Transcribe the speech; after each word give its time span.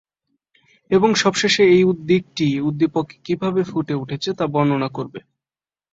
এবং 0.91 1.09
সবশেষে 1.15 1.63
এই 1.73 1.81
দিকটি 2.05 2.47
উদ্দীপকে 2.59 3.15
কীভাবে 3.25 3.61
ফুটে 3.63 3.93
উঠেছে 3.93 4.29
তা 4.33 4.45
বর্ণনা 4.47 4.89
করবে। 4.89 5.19